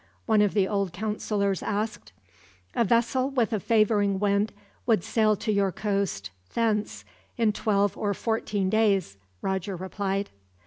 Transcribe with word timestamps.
one 0.25 0.41
of 0.41 0.55
the 0.55 0.67
old 0.67 0.91
counselors 0.93 1.61
asked. 1.61 2.11
"A 2.73 2.83
vessel 2.83 3.29
with 3.29 3.53
a 3.53 3.59
favoring 3.59 4.17
wind 4.19 4.51
would 4.87 5.03
sail 5.03 5.35
to 5.35 5.51
your 5.51 5.71
coast, 5.71 6.31
thence, 6.55 7.05
in 7.37 7.51
twelve 7.53 7.95
or 7.95 8.15
fourteen 8.15 8.67
days," 8.67 9.17
Roger 9.43 9.75
replied. 9.75 10.31